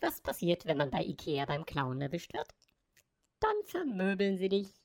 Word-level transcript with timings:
Was 0.00 0.20
passiert, 0.20 0.66
wenn 0.66 0.78
man 0.78 0.90
bei 0.90 1.02
Ikea 1.02 1.44
beim 1.46 1.64
Clown 1.64 2.00
erwischt 2.00 2.32
wird? 2.34 2.48
Dann 3.40 3.56
vermöbeln 3.64 4.38
sie 4.38 4.48
dich. 4.48 4.79